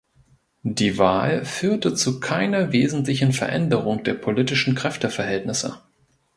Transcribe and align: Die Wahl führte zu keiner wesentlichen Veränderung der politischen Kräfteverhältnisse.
Die 0.63 0.97
Wahl 0.97 1.45
führte 1.45 1.93
zu 1.93 2.19
keiner 2.19 2.71
wesentlichen 2.71 3.33
Veränderung 3.33 4.03
der 4.03 4.15
politischen 4.15 4.73
Kräfteverhältnisse. 4.73 5.79